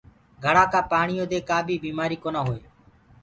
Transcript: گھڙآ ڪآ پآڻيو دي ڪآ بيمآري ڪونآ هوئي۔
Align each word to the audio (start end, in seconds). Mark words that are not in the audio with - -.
گھڙآ 0.43 0.63
ڪآ 0.71 0.81
پآڻيو 0.91 1.23
دي 1.31 1.39
ڪآ 1.49 1.57
بيمآري 1.83 2.17
ڪونآ 2.23 2.41
هوئي۔ 2.47 2.61